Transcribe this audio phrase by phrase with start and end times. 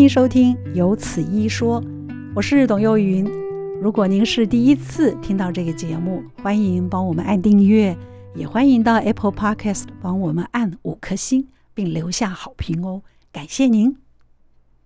[0.00, 1.78] 迎收听《有此一说》，
[2.34, 3.22] 我是董幼云。
[3.82, 7.94] 如果您是第一次听到这个节目，欢迎帮我们按订阅，
[8.34, 13.94] 也欢迎到 Apple Podcast 帮我们按五颗星，并留下好评哦，感谢您。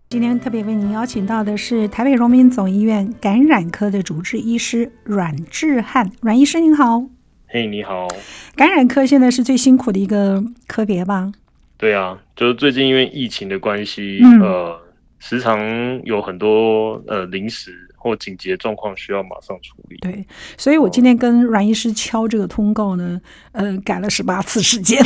[0.08, 7.04] 今天特别为您邀请到的是台北荣民总医院感染科的主治医师阮志汉，阮医师您好。
[7.46, 8.08] 嘿，你好。
[8.56, 11.32] 感染科现在是最辛苦的一个科别吧？
[11.76, 14.80] 对啊，就是最近因为疫情的关系，嗯、呃，
[15.26, 15.58] 时常
[16.04, 19.96] 有很多呃临时或紧急的状况需要马上处理。
[20.02, 20.22] 对，
[20.58, 23.18] 所以我今天跟阮医师敲这个通告呢，
[23.52, 25.02] 呃，改了十八次时间。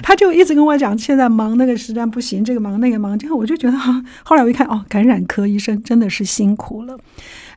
[0.00, 4.04] 他就一直跟我讲，现在忙那个实在不行，这个忙那个忙，这样我就觉得哈。
[4.22, 6.96] 后来我一看，哦，感染科医生真的是辛苦了。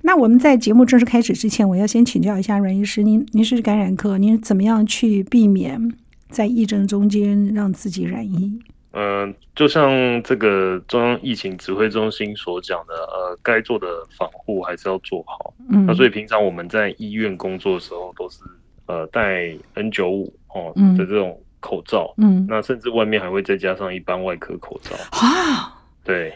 [0.02, 5.94] 那我们在节目正式开始之前，我要先请教一下阮医师，您您是感染科，您怎么样去避免
[6.30, 8.59] 在疫症中间让自己染疫？
[8.95, 9.92] 嗯、呃，就像
[10.23, 15.53] 这个中央疫情指挥中心所讲的，呃，该做的防护还是要做好。
[15.70, 18.39] 嗯，那所以平常我们在医院工作的时候，都是
[18.88, 21.39] 呃戴 N 九五哦的这种。
[21.61, 25.73] 口罩，嗯，那甚至外面还会再加上一般外科口罩啊。
[26.03, 26.31] 对，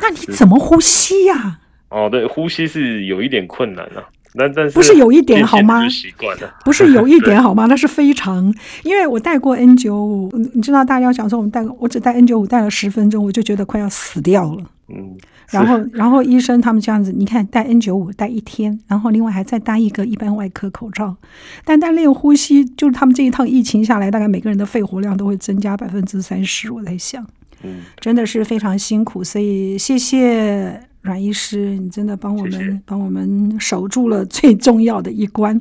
[0.00, 1.60] 那你 怎么呼吸呀、啊？
[1.90, 4.02] 哦，对，呼吸是有一点困难啊。
[4.34, 5.88] 但但是不是有一点好吗？
[5.88, 7.66] 习惯了，不是有一 点好吗？
[7.66, 8.52] 那是非常，
[8.82, 14.62] 因为我戴过 N 九五，你知道大家讲说我们戴，我只戴 N 九五戴了十分钟，我就觉得快要死掉了。
[14.88, 15.16] 嗯，
[15.50, 21.14] 然后然后医生他们这样子，你看戴 N 九五戴一天，然后另外还再戴一个一般外科口罩，
[21.64, 26.72] 单单练呼吸，就是他们这一趟疫情下来，大概每个人的肺活量都会增加百分之三十。
[26.72, 27.26] 我在想，
[27.62, 30.91] 嗯，真的是非常辛苦，所以谢谢。
[31.02, 35.60] 阮医师，你真的帮我们帮我们守住了最重要的一关。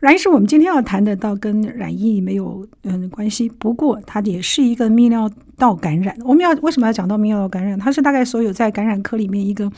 [0.00, 6.14] 阮医师，我们今天要谈的倒跟染疫没有嗯关系，不过它也是一个泌尿道感染。
[6.24, 7.78] 我们要为什么要讲到泌尿道感染？
[7.78, 9.70] 它是大概所有在感染科里面一个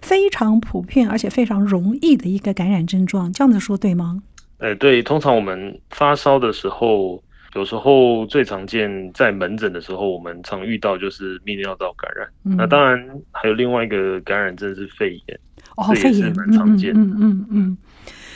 [0.00, 3.32] 非常普遍而且非常容易的一个感染症状。
[3.32, 4.22] 这样子说对吗？
[4.58, 7.20] 呃，对，通常我们发烧的时候。
[7.56, 12.28] 有时候最常见在门诊的时候，我们常遇到就是泌尿道感染。
[12.44, 15.40] 嗯、那当然还有另外一个感染症是肺炎，
[15.76, 17.00] 哦，肺炎蛮常见的。
[17.00, 17.78] 嗯嗯嗯，嗯。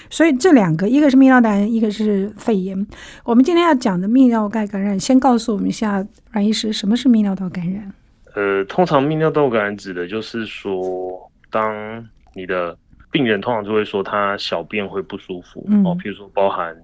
[0.09, 2.87] 所以这两个，一个是泌尿道感染，一个是肺炎。
[3.23, 6.03] 我们今天要讲的泌尿道感染，先告诉我们一下，
[6.33, 7.93] 阮医师，什么是泌尿道感染？
[8.35, 12.03] 呃，通常泌尿道感染指的就是说，当
[12.35, 12.75] 你的
[13.11, 16.75] 病人通常就会说他小便会不舒服，嗯、哦，譬如说包含。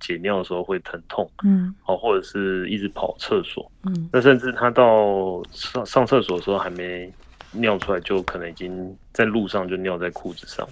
[0.00, 7.10] 解尿的时候会疼痛，嗯，好，或者是一直跑厕所，嗯，那甚至他到上上厕所的时候还没
[7.52, 10.66] 尿出来，就可能已经在路上就尿在裤子上。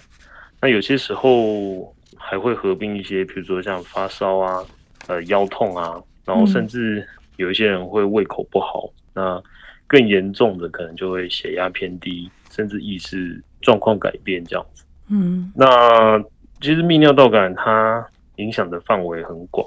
[0.61, 4.63] 那有些时候还会合并一些，比如说像发烧啊，
[5.07, 9.41] 呃，腰痛啊，然后甚至有一些人会胃口不好，那
[9.87, 14.83] 更严重的可能就会血压偏低，甚至意识状况改变这样子。
[15.09, 16.19] 嗯，那
[16.61, 18.05] 其实泌尿道感染它。
[18.37, 19.65] 影响的范围很广，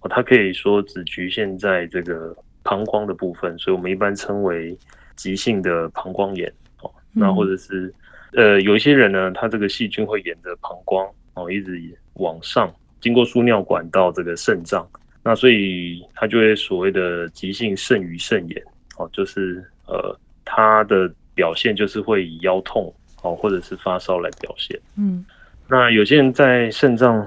[0.00, 4.76] 哦，它可以说只局限在这个膀胱的部分，所以我们一般称为
[5.16, 6.52] 急性的膀胱炎，
[6.82, 7.92] 哦，那或者是
[8.32, 11.80] 呃，有一些人呢，他这个细菌会沿着膀胱哦一直
[12.14, 14.86] 往上，经过输尿管到这个肾脏，
[15.22, 18.62] 那所以他就会所谓的急性肾盂肾炎，
[18.98, 20.14] 哦，就是呃，
[20.44, 22.92] 它的表现就是会以腰痛
[23.22, 25.24] 哦或者是发烧来表现，嗯，
[25.68, 27.26] 那有些人在肾脏。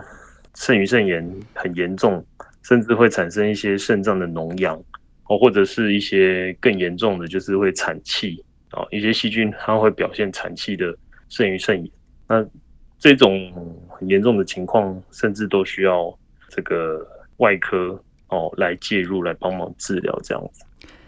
[0.56, 2.23] 肾盂肾炎很严重，
[2.62, 4.78] 甚至会产生一些肾脏的脓疡，
[5.25, 10.94] 哦，或者是一些更严重的，就是会产气，哦，一些细菌它会表现产气的
[11.29, 11.91] 肾盂肾炎。
[12.28, 12.45] 那
[13.00, 13.51] 这种
[13.88, 16.13] 很严重的情况，甚至都需要
[16.50, 17.06] 这个
[17.38, 17.97] 外科
[18.28, 20.63] 哦来介入来帮忙治疗这样子。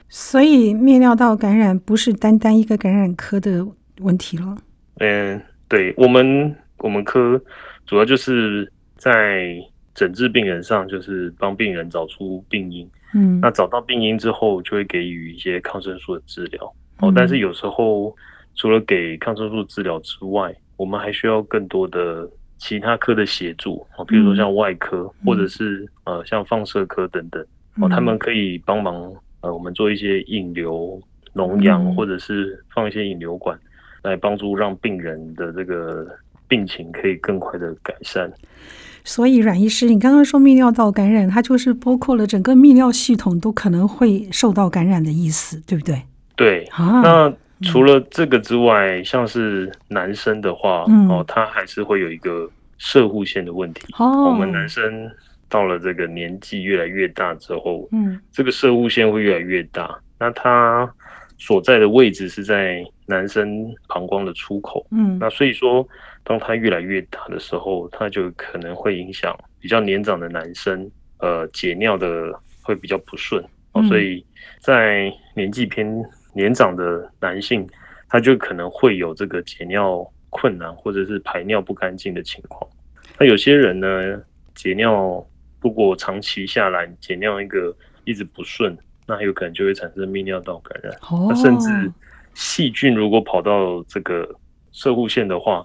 [0.07, 3.67] 所以泌尿道感染不是单单一个感染科的
[3.99, 4.57] 问题了。
[4.99, 7.39] 嗯，对我们我们科
[7.85, 8.71] 主要就是。
[9.03, 9.57] 在
[9.93, 12.89] 诊治病人上，就是帮病人找出病因。
[13.13, 16.73] 嗯，那找到病因之后，就会给予一些抗生素的治疗。
[16.99, 18.15] 哦，但是有时候
[18.55, 22.25] 除了给抗生素治疗之外，我们还需要更多的
[22.57, 23.85] 其他科的协助。
[23.97, 27.45] 哦，比如说像外科，或者是呃像放射科等等。
[27.81, 30.97] 哦，他们可以帮忙呃我们做一些引流
[31.35, 33.59] 脓疡，或者是放一些引流管，
[34.01, 36.07] 来帮助让病人的这个
[36.47, 38.31] 病情可以更快的改善。
[39.03, 46.01] 所以，阮医师，你刚刚说泌尿道感染，它就是包括了整个泌尿系统都可能会受到感染的意思，对不对？
[46.35, 46.63] 对。
[46.71, 47.33] 啊，那
[47.67, 53.81] 除了这个之外，嗯、像是男生的话，嗯、哦，他还是会有一个射护腺的问题。
[53.97, 54.25] 哦。
[54.25, 55.09] 我们男生
[55.49, 59.93] 到了这个年纪越来越大之后，嗯，这个射护腺会越来越大。
[60.17, 60.89] 那他
[61.37, 65.85] 所在的位置是在男生膀胱的出口，嗯，那所以说，
[66.23, 70.89] 当它越来越大的时候，它就可能会影响比较年长的男生，
[71.19, 73.43] 呃，解尿的会比较不顺，
[73.73, 74.25] 哦，所以
[74.59, 75.85] 在年纪偏
[76.33, 77.67] 年长的男性，
[78.09, 82.69] 他就可能会有这个解尿困难或者是排尿不干净的情况。
[83.19, 84.21] 那有些人呢，
[84.55, 85.25] 解尿
[85.61, 87.75] 如果长期下来解尿一个
[88.05, 88.77] 一直不顺。
[89.05, 91.35] 那有可能就会产生泌尿道感染，那、oh.
[91.35, 91.91] 甚至
[92.33, 94.25] 细菌如果跑到这个
[94.71, 95.61] 射护腺的话，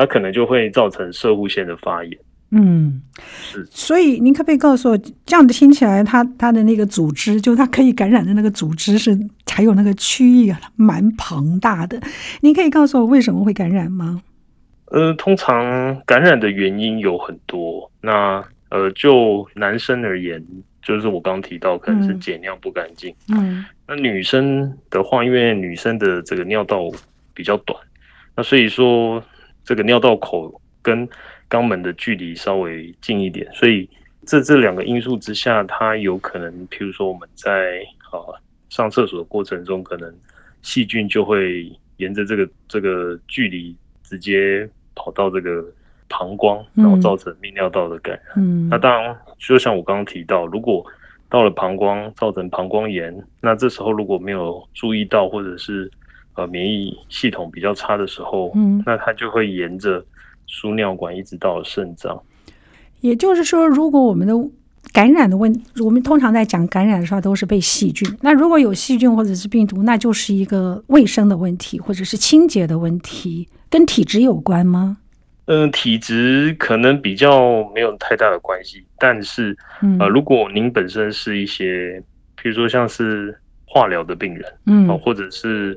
[0.00, 2.18] 它可能就会造成射护腺的发炎。
[2.52, 3.68] 嗯，是。
[3.70, 9.14] 所以您可不可以告诉我，这样子听起来，它它的那个组织，就它可以感染的那个组织是
[9.46, 12.00] 还有那个区域蛮庞大的。
[12.40, 14.22] 您可以告诉我为什么会感染吗？
[14.86, 17.90] 呃，通常感染的原因有很多。
[18.00, 20.42] 那呃，就男生而言。
[20.82, 23.14] 就是我刚提到，可能是解尿不干净。
[23.28, 26.90] 嗯，那女生的话，因为女生的这个尿道
[27.34, 27.78] 比较短，
[28.34, 29.22] 那所以说
[29.64, 31.08] 这个尿道口跟
[31.48, 33.88] 肛门的距离稍微近一点，所以
[34.26, 38.18] 这这两个因素之下，它有可能，譬如说我们在啊
[38.68, 40.14] 上厕所的过程中，可能
[40.62, 45.64] 细菌就会沿着这个这个距离直接跑到这个。
[46.12, 48.34] 膀胱，然后造成泌尿道的感染。
[48.36, 50.84] 嗯，那当然，就像我刚刚提到，如果
[51.28, 55.88] 到了膀胱造成膀胱炎，那这时候如果没有注意到，或者是
[56.40, 60.04] 呃免疫系统比较差的时候，嗯，那它就会沿着
[60.46, 62.20] 输尿管一直到肾脏。
[63.00, 64.34] 也就是说，如果我们的
[64.92, 68.08] 感染的问，我们通常在讲感染的时候都是被细菌。
[68.20, 74.96] 那如果有细菌或者是病毒，那就是一个卫生的问题，或者是清洁的问题，跟体质有关吗？
[75.46, 79.56] 嗯，体质可能比较没有太大的关系，但是，
[79.98, 82.02] 呃，如果您本身是一些，
[82.40, 85.76] 比如说像是化疗的病人，嗯，或者是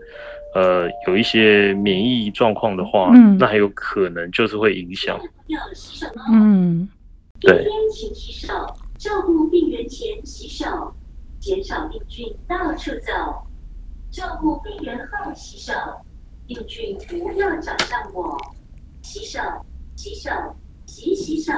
[0.53, 5.19] 呃有一些免疫状况的话，嗯，那还有可能就是会影响。
[6.31, 6.87] 嗯，
[7.39, 7.67] 对。
[7.91, 8.53] 请洗手，
[8.97, 10.65] 照顾病人前洗手，
[11.39, 13.45] 减少病菌到处走；
[14.11, 15.73] 照顾病人后洗手，
[16.47, 18.35] 病菌不要找上我。
[19.03, 19.39] 洗手，
[19.95, 20.31] 洗手，
[20.87, 21.53] 洗洗手，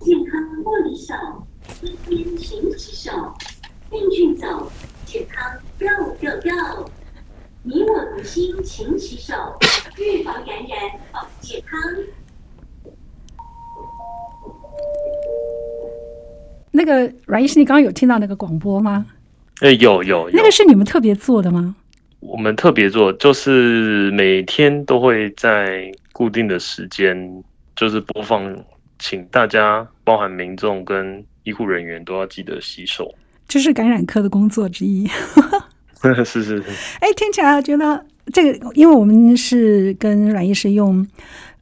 [0.00, 1.14] 健康不离手，
[1.80, 3.12] 天天勤洗手，
[3.90, 4.46] 病菌走，
[5.04, 5.86] 健康 go
[6.20, 6.90] go go。
[7.66, 9.34] 你我同心勤洗手，
[9.98, 10.68] 预防感染，
[11.10, 11.80] 保健康。
[16.70, 19.06] 那个阮医师，你刚刚有听到那个广播吗？
[19.62, 20.36] 哎，有有有。
[20.36, 21.74] 那个是你们特别做的吗？
[22.20, 25.90] 我们特别做，就是每天都会在。
[26.14, 27.42] 固定的时间
[27.74, 28.56] 就是播放，
[29.00, 33.12] 请大家包含民众跟医护人员都要记得洗手，
[33.48, 35.10] 这是感染科的工作之一。
[36.12, 36.62] 是 是是。
[37.00, 41.06] 哎，听起来我觉得这个，因为我们是跟阮医师用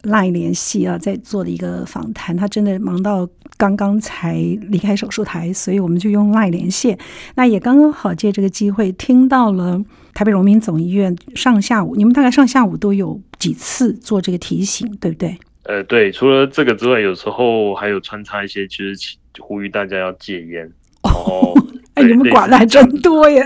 [0.03, 6.99] LINE 联系啊，在做的一个访谈，他真的忙到刚刚才离开手术台，所以我们就用 LINE 连线。
[7.37, 9.83] 那也刚刚好借这个机会听到了。
[10.15, 15.35] 台北荣民总医院上下午，你们大概上下午都有几次做这个提醒，对不对？
[15.63, 20.71] 呃，对，除了这个之外，有时候还有穿插一些，就是呼吁大家要戒烟。
[21.05, 21.55] 哦，
[21.95, 23.43] 哎，你们管的还真多耶！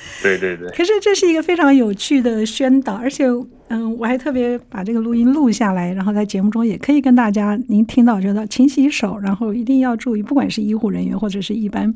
[0.22, 0.68] 对对对。
[0.70, 3.26] 可是这是一个非常有趣的宣导，而且，
[3.68, 11.94] 嗯，我还特别把这个录音录下来，然后在节目中也可以跟大家，您听到觉得勤洗手，然后一定要注意，不管是医护人员或者是一般。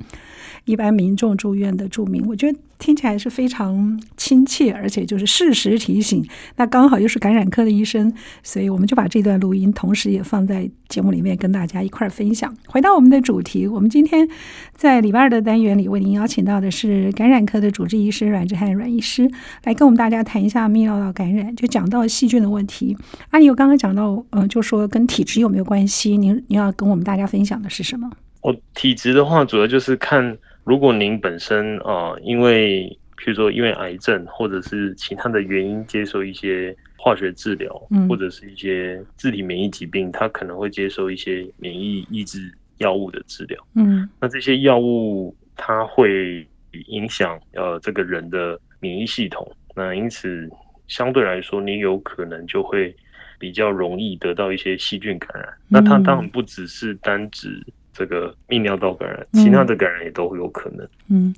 [0.64, 6.24] 一般民众住院的住民，我觉得听起来是非常亲切，而且就是适时提醒。
[6.56, 12.56] 那刚好又是感染科的医生，所以我们就把这段录音，同时也放在节目里面跟大家一块儿分享。
[12.66, 14.28] 回到我们的主题，我们今天
[14.74, 19.28] 在礼拜二的单元里为您邀请到的是感染科的主治医师阮志汉阮医师，
[19.64, 21.54] 来跟我们大家谈一下泌尿道感染。
[21.56, 22.96] 就讲到细菌的问题，
[23.30, 26.16] 啊，你有刚刚讲到，嗯，就说跟体质有没有关系？
[26.16, 28.10] 您您要跟我们大家分享的是什么？
[28.42, 30.38] 我，体质的话，主要就是看。
[30.64, 46.46] 如果您本身啊、呃，因为譬如说因为癌症或者是其他的原因接受一些化学治疗，嗯，或者是一些自体免疫疾病，他可能会接受一些免疫抑制药物的治疗，嗯，那这些药物它会
[46.86, 50.48] 影响呃这个人的免疫系统，那因此
[50.86, 52.94] 相对来说，你有可能就会
[53.38, 57.64] 比较容易得到一些细菌感染，那它当然不只是单指。
[57.92, 60.88] 这个泌尿道感染，其他的感染也都会有可能。
[61.08, 61.34] 嗯，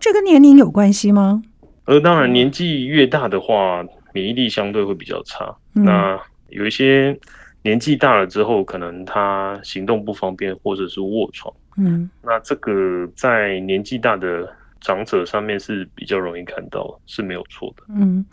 [0.00, 1.42] 这跟年龄有关系吗？
[1.84, 5.54] 呃，当然，年纪越大的话，免疫力相对会比较差。
[5.74, 7.18] 嗯、那有一些
[7.62, 11.52] 年纪大了之后，可能他行动不方便，或者是卧床。
[11.76, 14.46] 嗯，那这个在年纪大的
[14.80, 17.84] 长者上面是比较容易看到，是没有错的。
[17.88, 18.24] 嗯，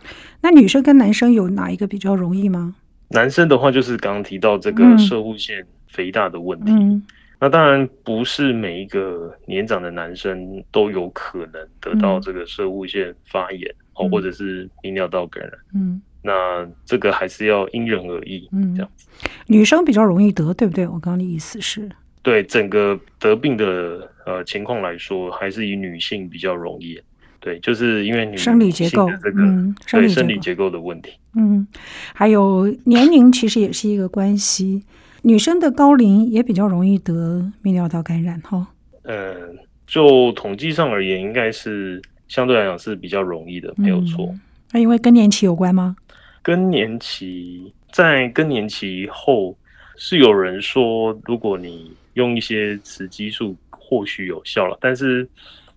[0.41, 2.75] 那女生跟男生有哪一个比较容易吗？
[3.09, 6.71] 男生的话，就是刚刚提到这个射护腺肥大的问题。
[6.71, 7.01] 嗯，
[7.45, 15.53] 那当然不是每一个年长的男生都有可能得到这个射物腺发炎哦，或者是泌尿道感染。
[15.75, 18.49] 嗯，那这个还是要因人而异。
[18.51, 19.07] 嗯，这样子，
[19.45, 20.87] 女生比较容易得，对不对？
[20.87, 21.87] 我刚刚的意思是。
[22.23, 26.99] 对整个得病的呃情况来说，还是以女性比较容易。
[27.39, 31.11] 对，就是因为女生理结构，嗯，对生理结构的问题。
[31.35, 31.67] 嗯，
[32.11, 34.83] 还有年龄其实也是一个关系。
[35.25, 38.67] 女生的高龄也比较容易得泌尿道感染哈。
[39.05, 44.31] 嗯，就统计上而言，应该是相对来讲是比较容易的，没有错。
[44.71, 45.95] 那、嗯、因为更年期有关吗？
[46.43, 49.57] 更年期在更年期后，
[49.97, 55.27] 是有人说，如果你用一些雌激素或许有效了，但是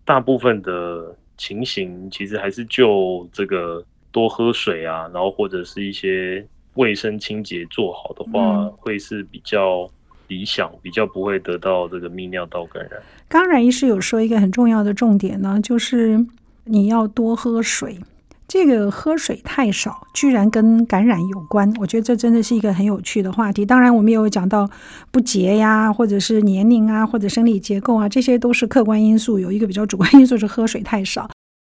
[0.04, 6.46] 大部分的情形其实还是就这个多喝水啊，然后或者是一些
[6.78, 9.88] 卫生清洁做好的话，嗯、会是比较
[10.28, 13.00] 理想，比较不会得到这个泌尿道感染。
[13.28, 16.24] 刚阮医师有说一个很重要的重点呢，就是
[16.64, 17.98] 你要多喝水。
[18.46, 23.66] 这个喝水太少，居然跟感染有关，我觉得这真的是一个很有趣的话题。
[23.66, 24.66] 当然，我们也有讲到
[25.10, 29.38] 不洁呀，或者是年龄啊，或者生理结构啊，这些都是客观因素。
[29.38, 31.28] 有一个比较主观因素是喝水太少。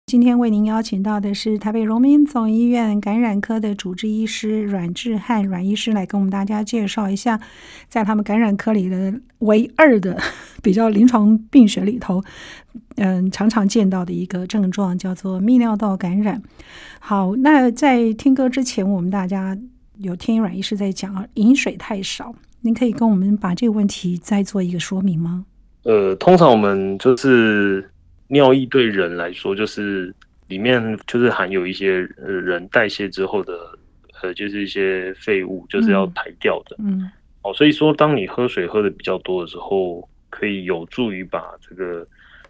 [0.06, 7.40] 今天为您邀请到的是台北荣民总医院感染科的主治医师阮志汉阮医师来跟我们大家介绍一下，
[7.88, 10.20] 在他们感染科里的唯二的
[10.62, 12.22] 比较临床病学里头，
[12.96, 16.42] 嗯，常常见到的一个症状叫做泌尿道感染。
[17.00, 19.56] 好，那在听歌之前，我们大家
[19.96, 25.46] 有听阮医师在讲啊，饮水太少，您可以跟我们把这个问题再做一个说明吗？
[25.84, 27.90] 呃，通常我们就是。
[28.28, 30.14] 尿液对人来说，就是
[30.48, 33.78] 里面就是含有一些人代谢之后的，
[34.22, 36.76] 呃，就是一些废物，就是要排掉的。
[36.78, 37.10] 嗯，
[37.42, 42.06] 哦，所以说，当你喝水喝的比较多的时候，可以有助于把这个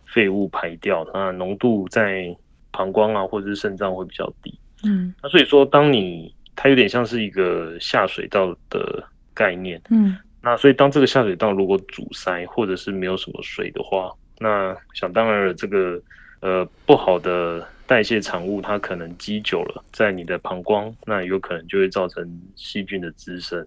[0.06, 2.34] 废物排掉，那浓度在
[2.70, 4.56] 膀胱啊或者是肾脏会比较低。
[4.84, 9.02] 嗯，那所以说，当你它有点像是一个下水道的
[9.34, 9.80] 概念。
[9.90, 14.10] 嗯，那所以当这个下水道如果阻塞或者是没有什么水的话。
[14.40, 16.00] 那想当然了，这个
[16.40, 23.64] 呃不好的代谢产物，它可能积久了在你的膀胱，那有可能就会造成细菌的滋生。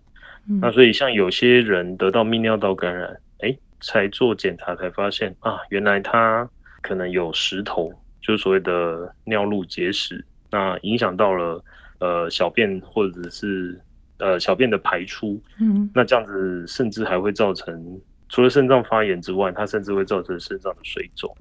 [0.49, 3.09] 嗯、那所以像有些人得到泌尿道感染，
[3.39, 6.49] 哎、欸，才做检查才发现啊，原来他
[6.81, 7.89] 可能有石头，
[8.21, 11.63] 就是所谓的尿路结石，那影响到了
[11.99, 13.79] 呃小便或者是
[14.17, 15.41] 呃小便的排出。
[15.61, 17.99] 嗯，那这样子甚至还会造成。
[18.29, 21.35] 除了肾脏发炎之外，它甚至会造成肾脏的水肿。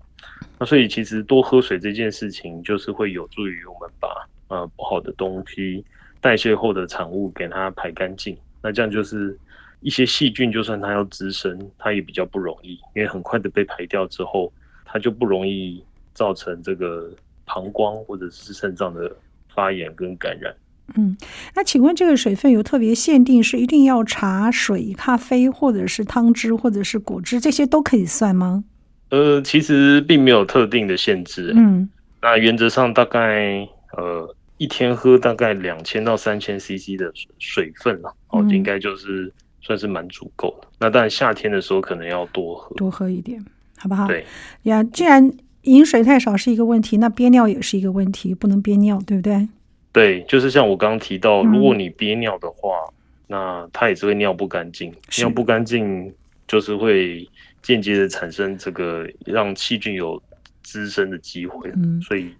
[0.59, 4.09] 那所以其实多喝水这件事情，就是会有助于我们把
[4.49, 5.85] 呃不好的东西
[6.21, 8.37] 代谢后的产物给它排干净。
[8.63, 9.39] 那这样就是
[9.81, 14.53] 一些细菌，就算它要滋生，它也比较不容易，因为很快的被排掉之后，
[14.85, 17.11] 它就不容易造成这个
[17.45, 19.15] 膀胱或者是肾脏的
[19.55, 20.55] 发炎跟感染。
[20.95, 21.17] 嗯，
[21.55, 28.65] 那请问这个水分有特别限定，是一定要茶水、咖啡，或者是汤汁，或者是果汁，这些都可以算吗？
[29.11, 31.53] 呃，其实并没有特定的限制。
[31.57, 31.89] 嗯，
[32.23, 40.69] 那原则上大概呃一天喝大概两千到三千 CC 的水分了，哦，应该就是算是蛮足够的。
[40.69, 43.45] 嗯、那当然夏天的时候可能要多喝，多喝一点，
[43.77, 44.07] 好不好？
[44.07, 44.25] 对
[44.63, 45.31] 呀，既然
[45.63, 49.49] 饮水太少是一个问题，那憋尿也是一个问题，不能憋尿，对不对？
[49.97, 52.93] 对，就是像我刚刚提到，如果你憋尿的话，嗯、
[53.29, 56.13] 那它也是会尿不干净，尿不干净
[56.47, 57.27] 就是会
[57.63, 60.23] 间接的产生这个让细菌有
[60.63, 62.31] 滋生的机会，嗯，所以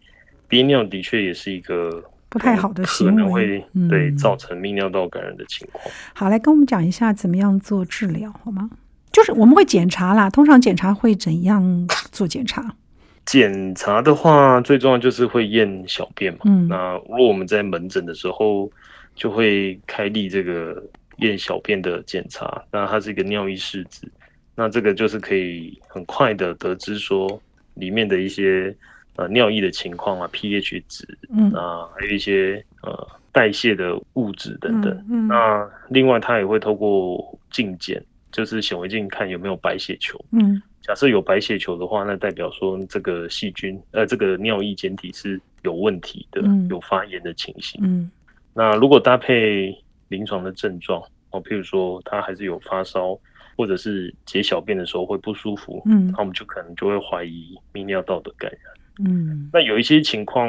[0.47, 5.83] 憋尿的确也是一个不太好的行为，可能会对造成泌尿道感染的情况。
[6.13, 8.69] 好，来跟我们讲一下怎么样做治疗好吗？
[9.11, 12.77] 就是我们会检查啦，通常检查会怎样做检查？
[13.27, 16.39] 检查的话，最重要就是会验小便嘛。
[16.45, 18.71] 嗯，那如果我们在门诊的时候，
[19.17, 20.81] 就会开立这个
[21.19, 22.63] 验小便的检查。
[22.71, 24.09] 那它是一个尿液试纸，
[24.55, 27.41] 那这个就是可以很快的得知说
[27.75, 28.73] 里面的一些
[29.17, 34.93] 呃尿液的情况啊，pH 值，嗯啊，还有一些呃代谢的物质等等。
[35.11, 40.17] 嗯，嗯，那另外它也会透过镜检，就是显微镜看有没有白血球。
[40.31, 40.63] 嗯。
[40.87, 47.81] 假设有白血球的话，那代表说这个细菌，呃，这个尿液检体是有问题的，嗯、有发炎的情形。
[47.83, 48.09] 嗯，
[48.55, 49.77] 那如果搭配
[50.09, 51.03] 临床的症状，
[51.33, 53.19] 哦，譬如说他还是有发烧，
[53.57, 59.11] 或者是解小便的时候会不舒服，嗯，那我们就可能就会怀疑泌尿道的感染。
[59.11, 60.49] 嗯，那有一些情况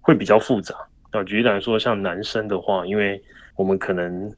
[0.00, 0.74] 会比较复杂
[1.12, 1.22] 啊。
[1.22, 3.22] 举例来说，像男生的话，因为
[3.54, 4.28] 我们可能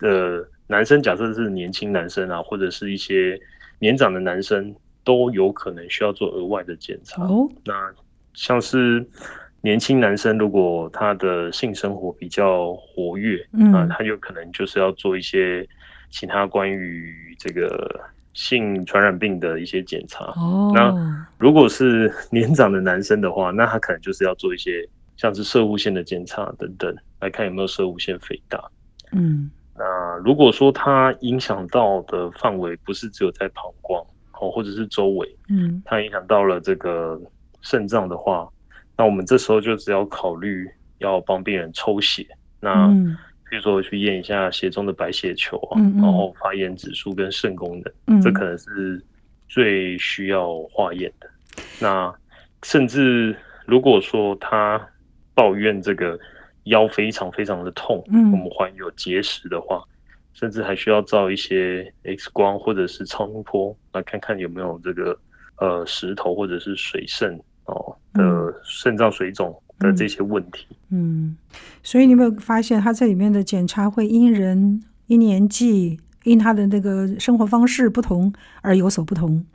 [0.00, 3.40] 呃男生，假设是年轻男生啊，或者是一些
[3.84, 4.74] 年长的男生，
[5.04, 7.22] 都有可能需要做额外的检查。
[7.24, 7.92] 哦，那
[8.32, 9.06] 像是
[9.60, 15.68] 年轻男生，如果他的性生活比较活跃，嗯，那他有可能就是要做一些
[16.08, 18.00] 其他关于这个
[18.32, 20.32] 性传染病的一些检查。
[20.34, 24.88] 哦，那如果是 年长的男生的话，那他可能就是要做一些
[25.18, 28.58] 像是射物腺的检查等等，来看有没有射物腺肥大。
[29.12, 34.04] 嗯，那如果说它影响到的范围不是只有在膀胱。
[34.40, 37.16] 哦，或者是周围，嗯，它影响到了这个
[37.62, 38.48] 肾脏的话，
[38.96, 42.26] 那我们这时候就只要考虑要帮病人抽血，
[42.58, 42.88] 那
[43.48, 49.00] 比如说去验一下血中的白血球啊，嗯嗯，然后发炎指数跟肾功能，嗯，这可能是
[49.48, 51.30] 最需要化验的。
[51.80, 52.12] 那
[52.64, 54.84] 甚至如果说他
[55.32, 56.18] 抱怨这个
[56.64, 59.82] 腰非常非常的痛，嗯，我们怀疑有结石的话。
[60.36, 65.16] 甚至还需要照一些 X 光或者是超音波来看看有没有这个
[65.60, 70.66] 呃石头或者是水肾哦的肾脏水肿的这些问题。
[70.90, 71.36] 嗯，嗯，
[71.84, 79.46] 所以你有没有发现，它这里面的检查会因人、因年纪、因他的那个生活方式不同而有所不同？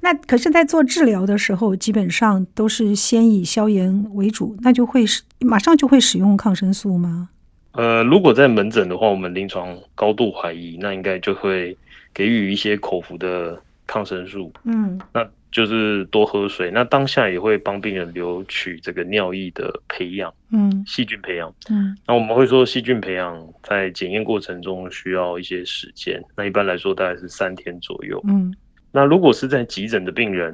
[0.00, 7.28] 那可是，在做治疗的时候，基本上都是先以消炎为主，那就会使马上就会使用抗生素吗？
[7.72, 11.76] 呃，如果在门诊的话，我们临床高度怀疑，那应该就会
[12.14, 14.52] 给予一些口服的抗生素。
[14.64, 16.70] 嗯，那就是多喝水。
[16.72, 21.54] 那当下也会帮病人留取这个尿液的培养，嗯，细菌培养。
[21.70, 26.20] 嗯，那我们会说细菌培养在检验过程中需要一些时间。
[26.36, 28.20] 那一般来说大概是三天左右。
[28.26, 28.52] 嗯，
[28.98, 30.52] 那如果是在急诊的病人，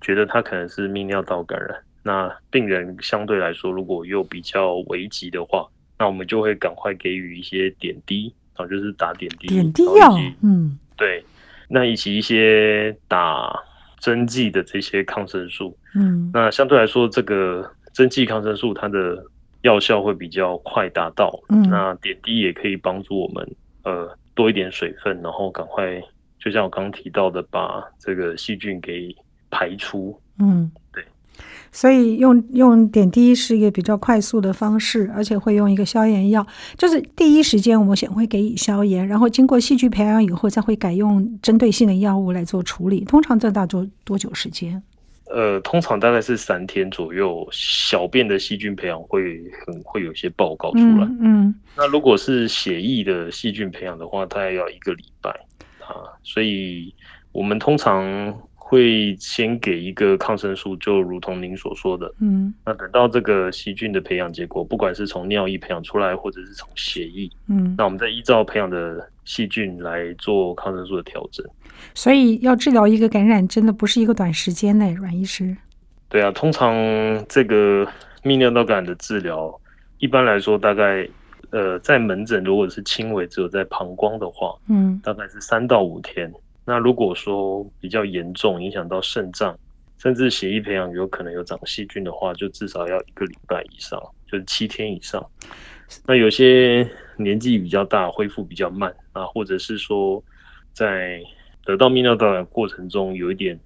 [0.00, 1.70] 觉得他可能是泌尿道感染，
[2.02, 5.64] 那病人相对来说如果又比较危急的话。
[5.96, 11.24] 那我们就会赶快给予一些点滴啊，就是打点滴，点滴药，嗯，对，
[11.68, 13.56] 那以及一些打
[14.00, 19.24] 针剂的这些抗生素，嗯，那相对来说，这个针剂抗生素它的
[19.62, 23.48] 药效会比较快达到，嗯，那点滴也可以帮助我们
[23.84, 26.02] 呃多一点水分，然后赶快，
[26.44, 29.14] 就像我刚刚提到的，把这个细菌给
[29.50, 30.70] 排出，嗯。
[30.92, 31.02] 对
[31.72, 36.46] 所以用用点滴是一个比较快速的方式，而且会用一个消炎药，
[36.78, 43.00] 就是第一时间我们先会给予消炎，然后经过细菌培养以后，再会改用针对性的药物来做处理。
[43.04, 44.80] 通常这大多多久时间？
[45.26, 47.44] 呃，通常大概是三天左右。
[47.50, 51.04] 小便的细菌培养会很会有一些报告出来。
[51.04, 55.34] 嗯，嗯，那如果是血液的细菌培养的话，大概要一个礼拜
[55.92, 56.08] 啊。
[56.22, 56.94] 所以
[57.32, 58.34] 我们通常。
[58.66, 71.46] 会先给一个抗生素，就如同您所说的，嗯，那等到这个细菌的培养结果，不管是从尿液培养出来，或者是从血液，嗯，那我们再依照培养的细菌来做抗生素的调整。
[71.94, 75.54] 所以要治疗一个感染，真的不是一个短时间内，阮医师。
[76.08, 76.74] 对啊，通常
[77.28, 77.86] 这个
[78.22, 79.60] 泌尿道感染的治疗，
[79.98, 81.06] 一般来说大概，
[81.54, 86.28] 呃，在门诊如果是轻微，只有在膀胱的话，嗯，大概是三到五天。
[86.64, 89.56] 那如果说比较严重，影响到肾脏，
[89.96, 95.24] 甚至血液培养有可能有长细菌的话，就至少要一个礼拜以上，就是七天以上。
[96.04, 100.20] 那有些年纪比较大，恢复比较慢啊，或者是说
[100.72, 101.22] 在
[101.64, 103.56] 得到泌尿道的过程中有一点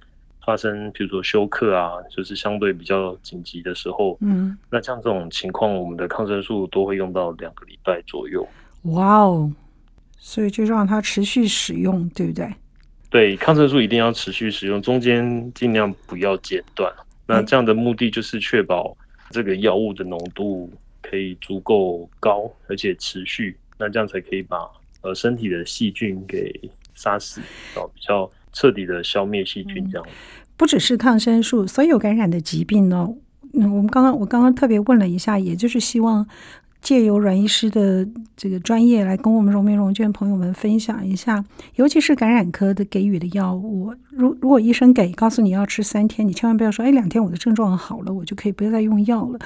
[0.48, 8.48] 发生，比如说休克啊，就是相对比较紧急的时候，嗯，那像这种情况，我们的抗生素都会用到两个礼拜左右。
[8.84, 9.52] 哇哦，
[10.16, 12.48] 所以就让它持续使用，对不对？
[13.10, 16.90] 对，抗生素一定要持续使用，中间尽量不要间断。
[17.26, 18.96] 那这样的目的就是确保
[19.28, 23.54] 这个药物的浓度可以足够高，而且持续。
[23.76, 24.66] 那这样才可以把
[25.02, 26.58] 呃身体的细菌给
[26.94, 27.42] 杀死，
[27.76, 29.88] 哦，比较彻底的消灭细菌。
[29.90, 30.12] 这样、嗯、
[30.58, 33.08] 不只是抗生素，所有感染的疾病呢，
[33.54, 36.26] 嗯，我们刚刚我刚刚特别问了一下，也就是希望。
[36.80, 41.44] 借由阮医师的这个专业来跟我们荣民荣眷朋友们分享一下，
[41.74, 49.40] 尤其是感染科的给予的药物，如如果医生给告诉你要吃三天，你千万不要说，哎，两天我的症状好了，我就可以不要再用药了。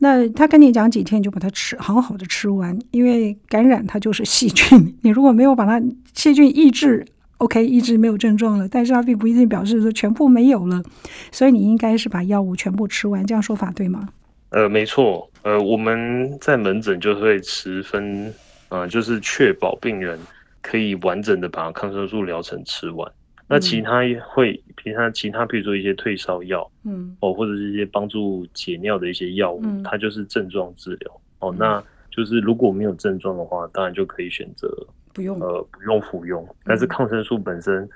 [0.00, 7.06] 那他跟你讲几天，你就把它吃好好的吃完，因为感染它就是细菌，你如果没有把它细菌抑制
[7.44, 10.82] ，OK，一直没有症状了，但是它并不一定表示说全部没有了，
[11.30, 14.08] 所以你应该是把药物全部吃完，这样说法对吗？
[14.50, 18.32] 呃，没错，呃，我们在门诊就会十分，
[18.68, 20.18] 呃，就是确保病人
[20.62, 23.10] 可以完整的把抗生素疗程吃完。
[23.46, 24.00] 那其他
[24.32, 31.20] 会，其他其他，比如说一些退烧药，嗯，哦，或者是一些帮助解尿的一些药物，嗯，它就是症状治疗。
[31.40, 34.68] 哦，嗯，那就是如果没有症状的话，当然就可以选择
[35.14, 36.46] 不用，呃，不用服用。
[36.64, 37.88] 但是抗生素本身，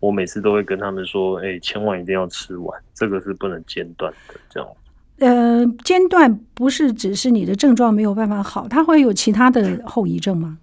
[0.00, 4.68] 我每次都会跟他们说，哎，千万一定要吃完，这个是不能间断的，这样。
[5.18, 10.58] 呃，间断不是只是你的症状没有办法好，它会有其他的后遗症吗？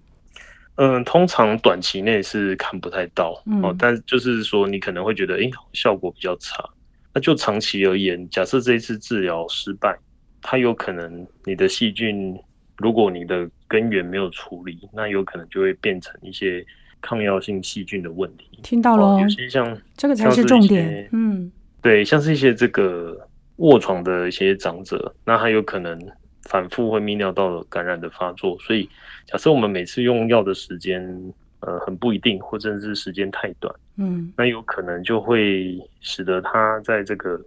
[0.74, 6.62] 嗯，通常短期内是看不太到，嗯、哦，但就是说你可能会觉得，哎、欸，效果比较差。
[7.12, 9.98] 那就长期而言，假设这一次治疗失败，
[10.40, 12.38] 它有可能你的细菌，
[12.76, 16.62] 如果你的根源没有处理，那有可能就会变成一些
[17.00, 18.58] 抗药性细菌的问题。
[18.62, 23.16] 听到了，哦、有些像这个才是重点，嗯，对，像是一些这个。
[23.60, 26.00] 卧床的一些长者，那他有可能
[26.44, 28.88] 反复会泌尿道感染的发作，所以
[29.26, 30.98] 假设我们每次用药的时间，
[31.60, 37.38] 呃，很不一定，或者是时间太短，嗯，那有可能就会使得他在这个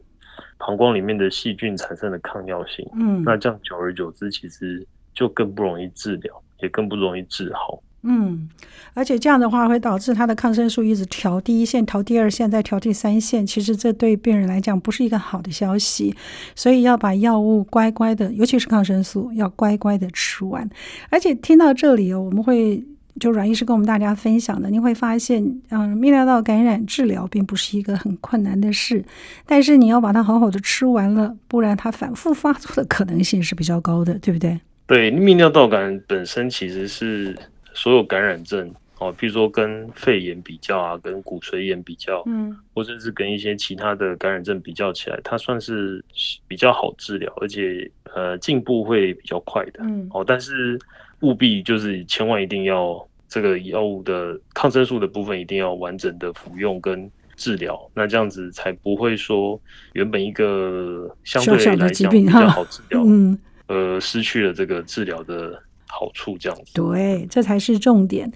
[0.60, 7.82] 膀胱里面的细菌产生了抗药性，嗯，那这样久而久之，其实就更不容易治疗，也更不容易治好。
[8.06, 8.50] 嗯，
[8.94, 13.48] 而且这样的话会导致他的抗生素一直调第一线，调第二线，再调第三线。
[13.48, 16.14] 其实这对病人来讲不是一个好的消息，
[16.54, 20.70] 所以要把药物乖乖的，尤其是抗生素要乖乖的吃完。
[21.10, 22.84] 而且听到这里哦，我们会
[23.22, 29.06] 就阮医师跟我们大家分享的，你会发现，嗯，泌尿道感染治疗并不是一个很困难的事，
[29.46, 34.60] 但是你要把它好好的吃完了，不然它反复发作的可能性是比较高的，对不对？
[34.88, 37.36] 对，泌尿道感染本身其实是。
[37.76, 46.06] 所有感染症哦，譬如说跟肺炎比较啊，跟骨髓炎比较，嗯，或者是跟一些其他的感染症比较起来，它算是
[46.48, 50.78] 比较好治疗，而且呃进步会比较快的，嗯，哦，但是
[51.22, 59.60] 务必就是千万一定要这个药物的抗生素的部分一定要完整的服用跟治疗，那这样子才不会说
[59.94, 63.36] 原本一个相对来讲比较好治疗， 嗯，
[63.68, 65.64] 呃，失去了这个治疗的。
[65.96, 68.34] 好处这样子，对，这才是重点。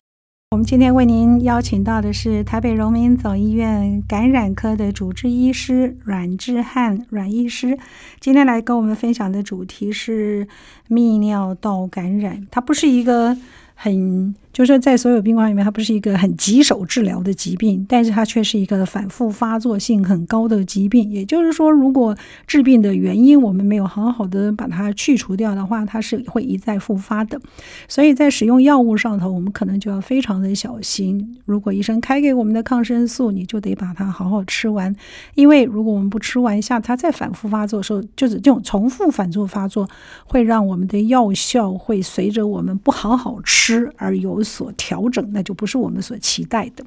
[0.51, 7.79] 我们今天为您邀请到的是台北荣民总医院感染科的主治医师阮志汉阮医师，
[8.19, 10.47] 今天来跟我们分享的主题是
[10.87, 13.35] 泌尿道感染，它不是一个
[13.73, 14.35] 很。
[14.57, 21.11] 就是在所有病患里面，它不是一个很棘手治疗的疾病，但是它却是一个反复发作性很高的疾病。
[21.11, 22.17] 也就是说，如果
[22.47, 27.39] 治病的原因我们没有好好的把它去除掉的话，它是会一再复发的。
[27.87, 31.37] 所以在使用药物上头，我们可能就要非常的小心。
[31.45, 34.91] 如果医生开给我们的抗生素，你就得把它好好吃完，
[35.35, 39.87] 因为如果我们不吃完，下它再反复发作的时候，就是这种重复反复发作，
[40.25, 46.83] 会让我们的药效会随着我们不好好吃而有所调整，那就不是我们所期待的。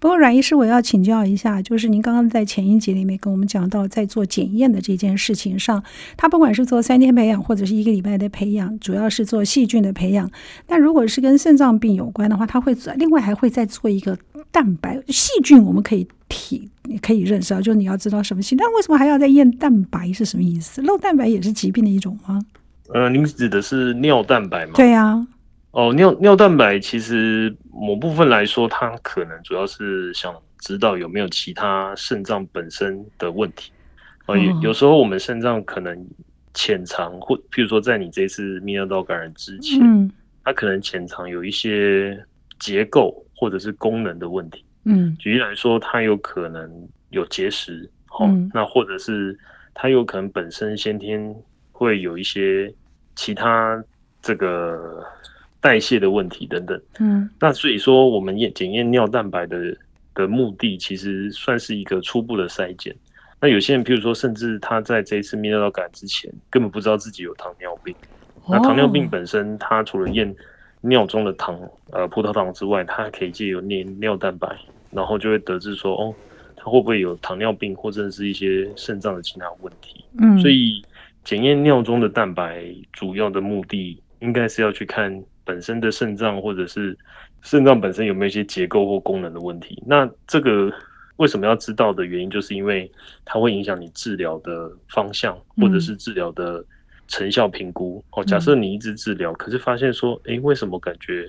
[0.00, 5.82] 不过，阮医师，我要请教一下，就是您刚刚在前一节里面跟我们讲到，在做检验的这件事情上，
[6.16, 10.30] 他不管是做三天培养或者是一个礼拜的培养，主要是做细菌的培养。
[10.66, 14.18] 但如果是跟肾脏病有关的话，他会另外还会再做一个
[14.50, 16.68] 蛋白细菌，我们可以体
[17.00, 20.82] 可以认识啊，就是你要知道什么细，但为什么还要再验蛋白是什么意思？
[20.82, 22.40] 漏蛋白也是疾病的一种吗？
[22.94, 24.72] 呃，您指的是尿蛋白吗？
[24.74, 25.26] 对呀、啊。
[25.76, 33.70] 哦，尿尿蛋白其实某部分来说，它可能主要是想知道有没有其他肾脏本身的问题。
[34.24, 35.94] 哦，有有时候我们肾脏可能
[36.54, 40.10] 潜藏，或譬如说在你这次泌尿道感染之前，嗯，
[40.42, 42.18] 它可能潜藏有一些
[42.58, 44.64] 结构或者是功能的问题。
[44.84, 47.86] 嗯，举例来说，它有可能有结石，
[48.18, 49.38] 哦，嗯，那或者是
[49.74, 51.36] 它有可能本身先天
[51.70, 52.72] 会有一些
[53.14, 53.84] 其他
[54.22, 55.04] 这个。
[55.66, 59.76] 代谢的问题等等，嗯，那所以说我们验检验尿蛋白的
[60.14, 62.94] 的目的，其实算是一个初步的筛检。
[63.40, 67.92] 那有些人，譬如说，甚至他在这一次泌尿道感染之前，根本不知道自己有糖尿病。
[68.48, 70.32] 那糖尿病本身，它除了验
[70.82, 71.58] 尿中的糖，
[71.90, 74.48] 呃，葡萄糖之外，它还可以借由尿尿蛋白，
[74.92, 76.14] 然后就会得知说，哦，
[76.54, 80.04] 他会不会有糖尿病，或者是一些肾脏的其他问题。
[80.20, 80.80] 嗯，所以
[81.24, 85.20] 检验尿中的蛋白，主要的目的应该是要去看。
[85.46, 86.98] 本身的肾脏或者是
[87.42, 89.82] 肾脏本身有没有一些结构或功能的问题？
[89.86, 90.70] 那这个
[91.16, 92.90] 为什么要知道的原因，就是因为
[93.24, 96.62] 它会影响你治疗的方向，或者是治疗的
[97.06, 98.04] 成效评估。
[98.10, 101.26] 哦，假设你一直治疗，可是发现说，诶，为什么感觉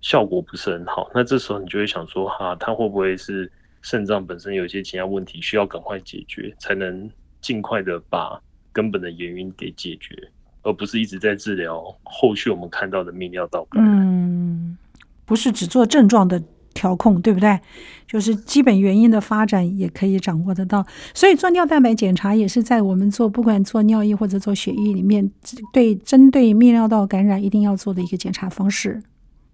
[0.00, 1.08] 效果不是很好？
[1.14, 7.08] 那这时候你就会想说，哈，它会不会是肾脏本身有一些其他问题，需要赶快解决，才能
[7.40, 8.38] 尽快的把
[8.72, 10.14] 根本的原因给解决？
[10.62, 13.96] 而不是一直在治疗后续我们看到的泌尿道感染。
[14.00, 14.76] 嗯，
[15.24, 16.42] 不是只做症状的
[16.74, 17.58] 调控，对不对？
[18.06, 20.84] 就是基本原因的发展也可以掌握得到。
[21.14, 25.30] 所以做尿蛋白检查也是在我们做不管做尿液或者做血液里面，
[25.72, 29.00] 对针对泌尿道感染一定要做的一个检查方式。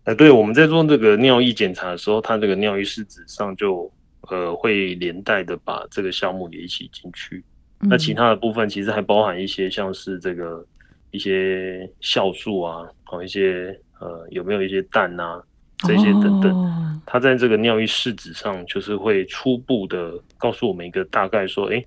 [0.05, 3.91] 哎，对，我们在做这个尿液检查的时候，它这个尿液试纸上就
[4.31, 7.45] 呃会连带的把这个项目也一起进去。
[7.81, 10.65] 那其他的部分其实还包含一些像是这个
[11.11, 15.43] 一些酵素啊，和一些呃有没有一些氮啊
[15.79, 21.85] 这些等等，它在这个尿液试纸上就是会初步的告诉我们一个大概说，哎，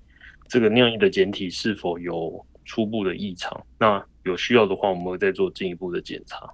[0.48, 3.60] 这个尿液的检体是否有初步的异常？
[3.78, 6.48] 那有需要的话，我们会再做进一步的检查。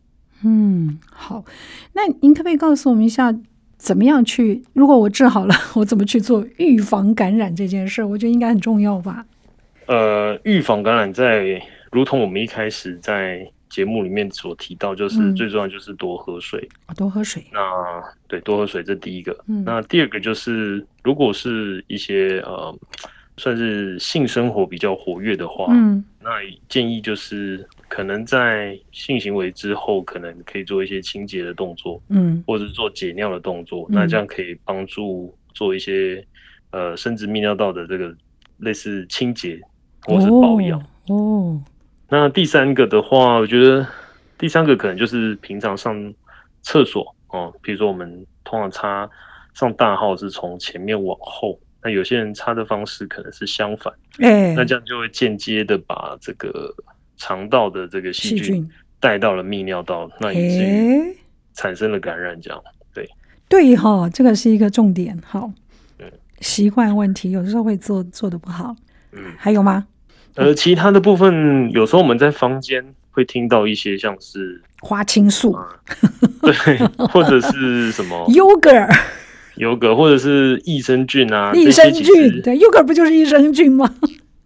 [0.45, 1.45] 嗯，好，
[1.93, 3.35] 那您可不可以告诉我们一下？
[3.79, 4.63] 怎么样去？
[4.73, 8.03] 如果我治好了， 我怎么去做预防感染这件事？
[8.03, 9.27] 我觉得应该很重要吧。
[9.87, 11.61] 呃，预防感染在，
[11.97, 16.69] 如同我们一开始在节目里面所提到，就是最重要就是多喝水。
[16.89, 17.43] 嗯、多喝水。
[17.51, 17.61] 那
[18.29, 19.35] 对，多喝水这第一个。
[19.49, 19.65] 嗯。
[19.65, 22.79] 那第二个就是，如果是一些呃，
[23.39, 26.31] 算是性生活比较活跃的话，嗯，那
[26.69, 27.67] 建议就是。
[27.89, 36.23] 可能在性行为之后，可能可以做一些清洁的动作，嗯，或者是做解尿的动作，嗯、那这样可以帮助做一些
[36.73, 38.13] 呃，生殖泌尿道的这个
[38.59, 39.61] 类似清洁
[40.03, 41.63] 或是保养哦，哦。
[42.09, 43.87] 那第三个的话，我觉得
[44.39, 46.15] 第三个可能就是平常上
[46.63, 49.09] 厕所哦，比如说我们通常擦
[49.55, 56.75] 上大号是从前面往后，那有些人擦的方式可能是相反，哎，那这样就会间接的把这个。
[57.19, 61.17] 肠道的这个细菌带到了泌尿道，那以至于
[61.55, 63.09] 产生了感染，这样对
[63.49, 65.19] 对哈，这个是一个重点。
[65.25, 65.51] 好，
[65.99, 66.05] 嗯，
[66.41, 68.77] 习惯问题有时候会做做的不好，
[69.13, 69.87] 嗯，还有吗？
[70.37, 75.67] 呃，其他的部分有时候我们在房间会听到一些像是花青素，啊、
[76.43, 83.93] 对，或者是什么 yogurt，yogurt，或者是益生菌啊，益生菌，对，yogurt 不就是益生菌吗？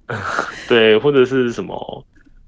[0.68, 2.04] 对，或者是什么？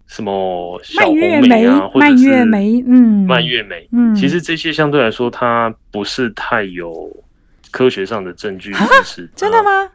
[0.09, 7.11] 什么蔓越莓啊，或者蔓越莓，嗯，蔓越莓，嗯，其实这些相对来说，它不是太有
[7.71, 9.31] 科学上的证据支持。
[9.35, 9.89] 真的吗？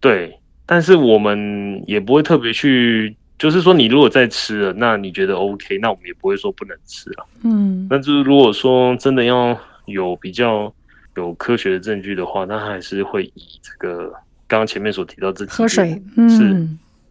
[0.00, 0.37] 对，
[0.70, 7.26] 但是我们也不会特别去，就是说，你如果在吃了，那你觉得 OK，那我们也不会说不能吃了。
[7.42, 10.70] 嗯，那就是如果说真的要有比较
[11.16, 14.10] 有科学的证据的话，那还是会以这个
[14.46, 16.28] 刚刚前面所提到这几喝水，嗯。
[16.28, 16.68] 是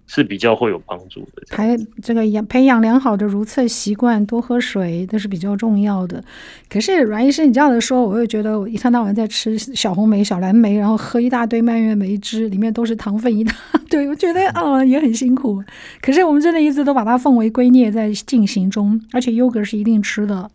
[0.10, 6.24] 是比较会有帮助的，还这个养培养良好的如厕习惯，多喝水都是比较重要的。
[6.70, 13.54] 可是阮医生，你这样子说，我又觉得我一天到晚在吃小红莓、小蓝莓，然后喝一大堆蔓越莓汁，里面都是糖分一大
[13.90, 15.62] 堆，我觉得啊、哦、也很辛苦。
[16.02, 20.50] 可是我们真的一直都把它奉为圭臬在进行中，而且优格是一定吃的。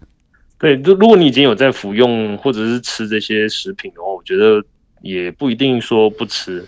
[0.58, 4.64] 对，如如果你已经有在服用或者是吃这些食品的话，我觉得
[5.02, 6.64] 也不一定说不吃。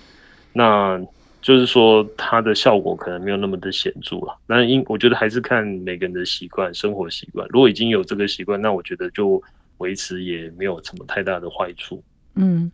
[0.52, 1.00] 那。
[1.44, 4.34] 就是说，它的效果可能没有那么的显著了。
[4.46, 7.46] 那因我觉得还是看每个人的习惯、生活习惯。
[7.50, 9.42] 如果已经有这个习惯，那我觉得就
[9.76, 12.02] 维持也没有什么太大的坏处。
[12.36, 12.72] 嗯，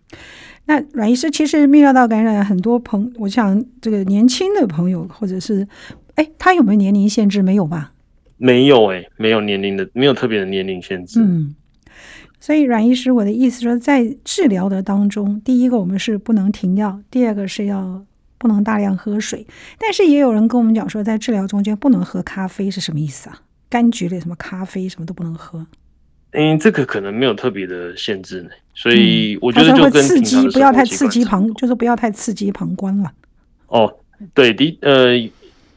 [0.67, 5.67] 那阮医师，其实泌尿道感染很多朋，我想这个年轻的朋友或者是，
[6.15, 7.43] 哎，他有没有年龄限制？
[7.43, 7.93] 没有吧？
[8.37, 11.21] 没有哎、欸，没有年龄的，没有特别的年龄限制。
[11.21, 11.57] 嗯，
[12.39, 18.07] 所以阮医师，我的意思说，在治疗的当中，第一个我们是不能停药，第二个是要。
[18.41, 19.47] 不能大量喝水，
[19.79, 23.39] 但是也有人跟我们讲说，在治疗中间不能喝咖啡是什么意思啊？
[23.71, 25.65] 柑橘类什么咖啡什么都不能喝。
[26.31, 33.13] 嗯，这个可能没有特别的限制呢，所以我觉得就跟、嗯、会刺激，不要太刺激膀，就是不要太刺激膀胱了。
[33.67, 33.95] 哦，
[34.33, 35.31] 对的，呃，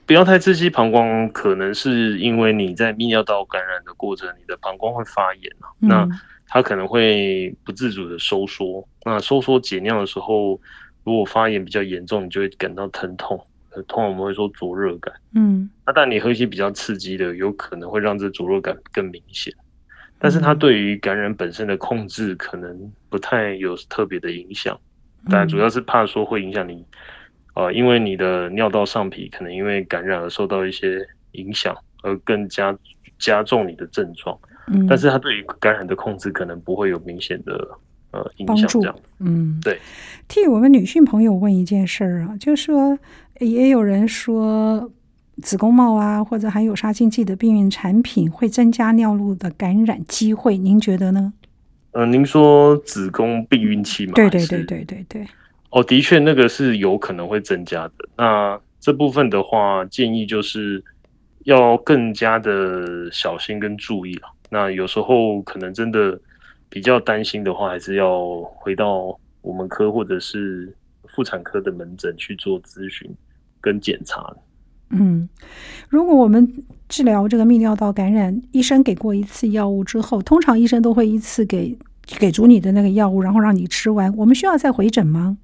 [0.06, 6.08] 不要太刺激膀胱，可能是因为你在泌尿道感染的过程，你的膀胱会发炎、嗯、那
[6.48, 10.58] 它可能会不自主的收缩，那收缩解尿的时候。
[11.04, 13.38] 如果发炎比较严重，你就会感到疼痛，
[13.88, 15.14] 通常我们会说灼热感。
[15.36, 19.54] 嗯，那但你喝一些比较刺激的，有可能会让这灼热感更明显。
[20.18, 24.80] 但是它对于感染本身的控制可能不太有特别的影响，
[25.30, 26.86] 但主要是怕说会影响你，
[27.56, 32.74] 呃，因为你的尿道上皮可能因为感染而受到一些影响，而更加
[33.20, 34.40] 加重你的症状。
[34.68, 37.68] 嗯，但是它对于感染的控制可能不会有明显的。
[38.14, 38.86] 呃，帮助，
[39.20, 39.80] 嗯，对。
[40.28, 42.98] 替我们女性朋友问一件事儿啊，就是说，
[43.40, 44.90] 也有人说
[45.42, 51.34] 子宫帽啊，或者含有杀菌剂的避孕产品会增加尿路的感染机会，您觉得呢？
[51.94, 54.14] 呃，您说子宫避孕器吗？
[54.14, 55.28] 对对对对对对。
[55.72, 57.94] 哦，的确，那个是有可能会增加的。
[58.16, 60.84] 那这部分的话，建议就是
[61.46, 64.28] 要更加的小心跟注意了。
[64.52, 66.20] 那有时候可能真的。
[66.74, 73.08] 比较担心的话，还是要回到我们科或者是妇产科的门诊去做咨询
[73.62, 74.36] 跟检查。
[74.90, 75.30] 嗯，
[75.88, 76.52] 如果我们
[76.90, 81.78] 治疗这个泌尿道感染，医生给过一次药物之后，通常医生都会一次给
[82.20, 84.12] 给足你的那个药物，然后让你吃完。
[84.18, 85.38] 我们需要再回诊吗？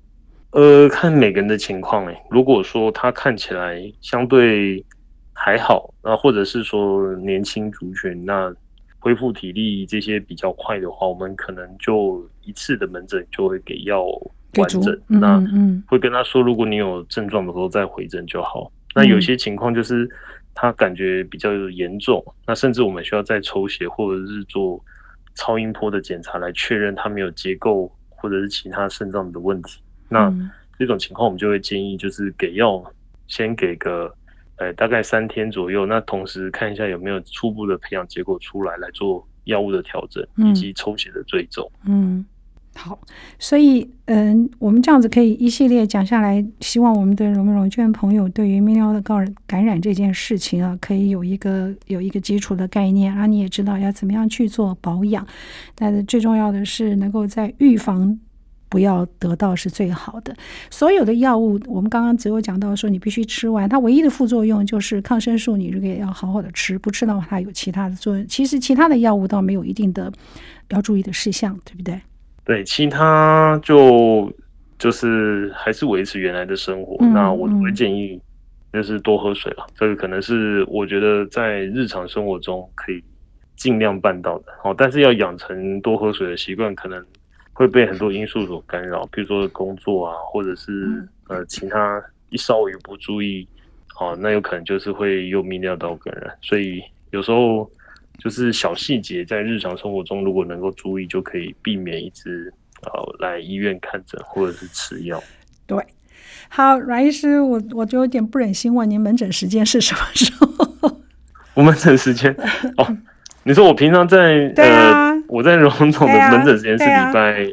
[0.49, 2.17] 呃，看每个人的情况诶。
[2.31, 4.83] 如果说他看起来相对
[5.31, 8.51] 还好，那或者是说年轻族群，那
[8.99, 14.03] 恢复体力这些比较快的话，我们可能就一次的门诊就会给药
[14.57, 14.93] 完整。
[15.07, 18.71] 嗯嗯，那会跟他说，如果你有症状的时候再回诊就好。
[18.95, 20.09] 那有些情况就是
[20.53, 24.83] 他感觉比较严重，嗯，那甚至我们需要再抽血或者是做
[25.35, 29.79] 超音波的检查来确认他没有结构或者是其他肾脏的问题。
[30.09, 30.33] 那
[30.77, 32.83] 这种情况我们就会建议就是给药，
[33.27, 34.13] 先给个
[34.59, 41.69] 呃大概三天左右，那同时看一下有没有初步的培养结果出来，来做药物的调整以及抽血的追踪。
[41.85, 42.25] 嗯。
[42.75, 42.97] 好，
[43.39, 49.01] 所以嗯，我们这样子可以一系列讲下来，希望我们的荣民荣眷朋友对于泌尿的
[49.45, 55.27] 感染这件事情啊，可以有一个有一个基础的概念，然后你也知道要怎么样去做保养。
[55.75, 58.17] 但是最重要的是，能够在预防
[58.69, 60.33] 不要得到是最好的。
[60.69, 68.25] 所有的药物，我们刚刚只有讲到说，你必须吃完，它唯一的副作用就是抗生素，你这个也要好好的吃，不吃的话，它有其他的作用。
[68.27, 70.11] 其实其他的药物倒没有一定的
[70.69, 71.99] 要注意的事项，对不对？
[72.45, 74.31] 对，其他就
[74.77, 76.95] 就是还是维持原来的生活。
[77.01, 78.19] 嗯、那我都会建议
[78.71, 83.03] 就是多喝水了，这个可能是我觉得在日常生活中可以
[83.55, 84.45] 尽量办到的。
[84.63, 87.03] 哦，但是要养成多喝水的习惯，可能
[87.59, 93.45] 会被很多因素所干扰，比如说工作啊，或者是呃其他一稍微不注意，
[93.99, 96.33] 哦，那有可能就是会又泌尿道感染。
[96.41, 97.69] 所以有时候。
[98.21, 105.23] 就是小细节，在日常生活中如果能够注意，就可以避免一直呃来医院看诊或者是吃药。
[105.65, 105.81] 对，
[106.49, 110.99] 好，阮医师，我我就有点不忍心问您门诊时间是什么时候？
[111.55, 112.35] 我门诊时间
[112.75, 112.97] 哦，
[113.43, 117.47] 你说我平常在对啊，呃，我在荣总的门诊时间是礼拜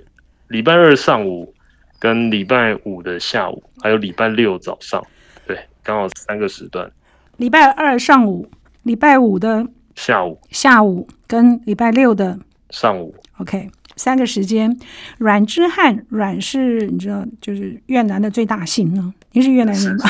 [0.49, 1.53] 礼拜二上午
[1.99, 5.05] 跟礼拜五的下午，还有礼拜六早上，
[5.47, 6.91] 对，刚好三个时段。
[7.37, 8.51] 礼拜二上午，
[8.83, 9.67] 礼拜五的。
[9.95, 14.79] 下午，下午跟礼拜六的上午，OK，三个时间。
[15.17, 19.15] 阮之汉，阮是你知道，就是越南的最大姓呢。
[19.33, 20.05] 你是越南人吗？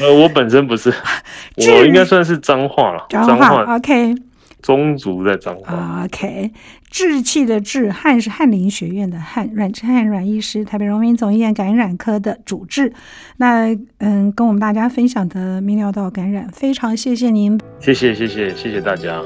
[0.00, 0.90] 呃，我本身不是，
[1.56, 3.06] 我应该算是脏话了。
[3.10, 4.14] 脏话，OK。
[4.64, 6.50] 宗族在彰化，OK。
[6.90, 12.90] 志气的志，汉是翰林学院的汉，阮之汉阮医师，台北荣民总医院感染科的主治。
[13.36, 19.20] 那嗯，跟我们大家分享的泌尿道感染，非常谢谢您，谢谢谢谢谢谢大家。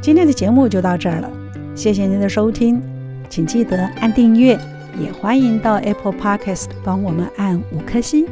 [0.00, 1.30] 今天的节目就到这儿了，
[1.76, 2.82] 谢谢您的收听，
[3.28, 4.58] 请记得按订阅，
[5.00, 8.26] 也欢迎到 Apple Podcast 帮我们按五颗星。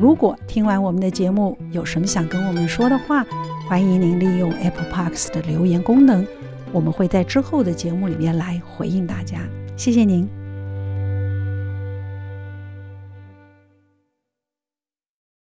[0.00, 3.24] 如果听完我们的节目有什么想跟我们说的话，
[3.68, 6.26] 欢迎您利用 Apple Parks 的留言功能，
[6.72, 9.38] 我们会在之后的节目里面来回应大家。
[9.76, 10.41] 谢谢您。